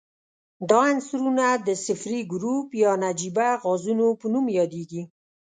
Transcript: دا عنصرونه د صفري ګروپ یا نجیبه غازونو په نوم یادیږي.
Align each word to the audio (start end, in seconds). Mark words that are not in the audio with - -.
دا 0.69 0.79
عنصرونه 0.91 1.45
د 1.67 1.69
صفري 1.85 2.21
ګروپ 2.33 2.67
یا 2.83 2.91
نجیبه 3.05 3.47
غازونو 3.63 4.07
په 4.19 4.25
نوم 4.33 4.45
یادیږي. 4.59 5.01